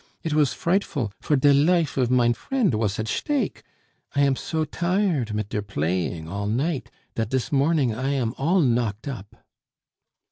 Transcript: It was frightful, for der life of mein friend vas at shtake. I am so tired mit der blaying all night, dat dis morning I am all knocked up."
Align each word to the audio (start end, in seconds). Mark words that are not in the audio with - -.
It 0.23 0.33
was 0.33 0.51
frightful, 0.53 1.11
for 1.21 1.35
der 1.35 1.53
life 1.53 1.95
of 1.95 2.09
mein 2.09 2.33
friend 2.33 2.71
vas 2.73 2.97
at 2.97 3.05
shtake. 3.07 3.61
I 4.15 4.21
am 4.23 4.35
so 4.35 4.65
tired 4.65 5.35
mit 5.35 5.49
der 5.49 5.61
blaying 5.61 6.27
all 6.27 6.47
night, 6.47 6.89
dat 7.13 7.29
dis 7.29 7.51
morning 7.51 7.93
I 7.93 8.09
am 8.09 8.33
all 8.35 8.61
knocked 8.61 9.07
up." 9.07 9.35